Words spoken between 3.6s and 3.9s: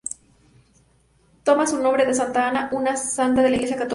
católica.